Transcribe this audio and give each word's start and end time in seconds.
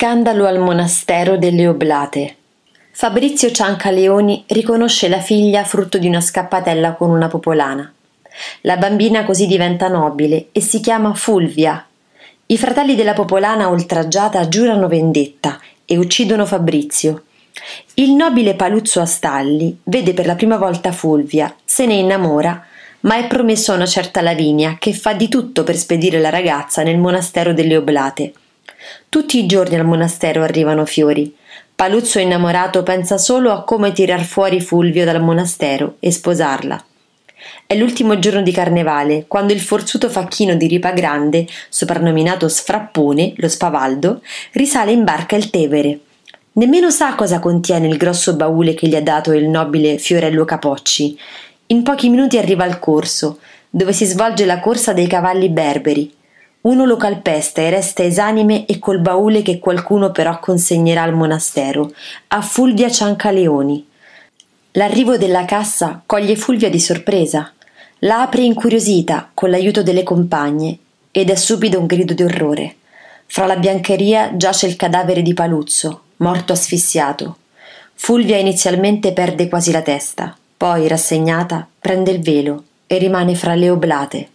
Scandalo 0.00 0.46
al 0.46 0.58
monastero 0.58 1.36
delle 1.36 1.68
Oblate. 1.68 2.36
Fabrizio 2.90 3.50
Ciancaleoni 3.50 4.44
riconosce 4.46 5.10
la 5.10 5.20
figlia 5.20 5.62
frutto 5.62 5.98
di 5.98 6.06
una 6.06 6.22
scappatella 6.22 6.94
con 6.94 7.10
una 7.10 7.28
popolana. 7.28 7.92
La 8.62 8.78
bambina 8.78 9.24
così 9.24 9.46
diventa 9.46 9.88
nobile 9.88 10.46
e 10.52 10.62
si 10.62 10.80
chiama 10.80 11.12
Fulvia. 11.12 11.86
I 12.46 12.56
fratelli 12.56 12.94
della 12.94 13.12
popolana 13.12 13.68
oltraggiata 13.68 14.48
giurano 14.48 14.88
vendetta 14.88 15.60
e 15.84 15.98
uccidono 15.98 16.46
Fabrizio. 16.46 17.24
Il 17.92 18.12
nobile 18.12 18.54
Paluzzo 18.54 19.02
Astalli 19.02 19.80
vede 19.82 20.14
per 20.14 20.24
la 20.24 20.34
prima 20.34 20.56
volta 20.56 20.92
Fulvia, 20.92 21.54
se 21.62 21.84
ne 21.84 21.92
innamora, 21.92 22.64
ma 23.00 23.16
è 23.16 23.26
promesso 23.26 23.72
a 23.72 23.74
una 23.74 23.84
certa 23.84 24.22
Lavinia 24.22 24.76
che 24.78 24.94
fa 24.94 25.12
di 25.12 25.28
tutto 25.28 25.62
per 25.62 25.76
spedire 25.76 26.18
la 26.20 26.30
ragazza 26.30 26.82
nel 26.82 26.96
monastero 26.96 27.52
delle 27.52 27.76
Oblate. 27.76 28.32
Tutti 29.08 29.38
i 29.38 29.46
giorni 29.46 29.76
al 29.76 29.84
monastero 29.84 30.42
arrivano 30.42 30.84
fiori. 30.84 31.34
Paluzzo 31.74 32.18
innamorato 32.18 32.82
pensa 32.82 33.18
solo 33.18 33.52
a 33.52 33.64
come 33.64 33.92
tirar 33.92 34.22
fuori 34.22 34.60
Fulvio 34.60 35.04
dal 35.04 35.22
monastero 35.22 35.96
e 35.98 36.12
sposarla. 36.12 36.84
È 37.66 37.74
l'ultimo 37.74 38.18
giorno 38.18 38.42
di 38.42 38.52
carnevale, 38.52 39.24
quando 39.26 39.52
il 39.52 39.60
forzuto 39.60 40.10
facchino 40.10 40.54
di 40.56 40.66
Ripa 40.66 40.92
Grande, 40.92 41.46
soprannominato 41.68 42.48
Sfrappone, 42.48 43.32
lo 43.36 43.48
spavaldo, 43.48 44.20
risale 44.52 44.92
in 44.92 45.04
barca 45.04 45.36
il 45.36 45.50
Tevere. 45.50 46.00
Nemmeno 46.52 46.90
sa 46.90 47.14
cosa 47.14 47.38
contiene 47.38 47.86
il 47.86 47.96
grosso 47.96 48.34
baule 48.34 48.74
che 48.74 48.88
gli 48.88 48.96
ha 48.96 49.02
dato 49.02 49.32
il 49.32 49.48
nobile 49.48 49.98
Fiorello 49.98 50.44
Capocci. 50.44 51.18
In 51.66 51.82
pochi 51.82 52.08
minuti 52.08 52.36
arriva 52.36 52.64
al 52.64 52.78
corso, 52.78 53.38
dove 53.70 53.92
si 53.92 54.04
svolge 54.04 54.44
la 54.44 54.60
corsa 54.60 54.92
dei 54.92 55.06
cavalli 55.06 55.48
berberi. 55.48 56.12
Uno 56.62 56.84
lo 56.84 56.96
calpesta 56.96 57.62
e 57.62 57.70
resta 57.70 58.02
esanime 58.02 58.66
e 58.66 58.78
col 58.78 59.00
baule 59.00 59.40
che 59.40 59.58
qualcuno 59.58 60.10
però 60.10 60.38
consegnerà 60.40 61.02
al 61.02 61.14
monastero, 61.14 61.90
a 62.28 62.42
Fulvia 62.42 62.90
Ciancaleoni. 62.90 63.88
L'arrivo 64.72 65.16
della 65.16 65.46
cassa 65.46 66.02
coglie 66.04 66.36
Fulvia 66.36 66.68
di 66.68 66.78
sorpresa. 66.78 67.50
La 68.00 68.20
apre 68.20 68.42
incuriosita 68.42 69.30
con 69.32 69.48
l'aiuto 69.48 69.82
delle 69.82 70.02
compagne 70.02 70.78
ed 71.10 71.30
è 71.30 71.34
subito 71.34 71.78
un 71.78 71.86
grido 71.86 72.12
di 72.12 72.24
orrore. 72.24 72.76
Fra 73.24 73.46
la 73.46 73.56
biancheria 73.56 74.36
giace 74.36 74.66
il 74.66 74.76
cadavere 74.76 75.22
di 75.22 75.32
Paluzzo, 75.32 76.02
morto 76.16 76.52
asfissiato. 76.52 77.36
Fulvia 77.94 78.36
inizialmente 78.36 79.14
perde 79.14 79.48
quasi 79.48 79.72
la 79.72 79.82
testa, 79.82 80.36
poi, 80.58 80.86
rassegnata, 80.88 81.66
prende 81.78 82.10
il 82.10 82.20
velo 82.20 82.64
e 82.86 82.98
rimane 82.98 83.34
fra 83.34 83.54
le 83.54 83.70
oblate. 83.70 84.28